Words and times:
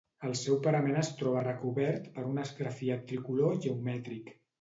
El 0.27 0.31
seu 0.37 0.55
parament 0.67 0.95
es 1.01 1.09
troba 1.19 1.43
recobert 1.47 2.07
per 2.15 2.23
un 2.29 2.39
esgrafiat 2.45 3.05
tricolor 3.13 3.61
geomètric. 3.67 4.33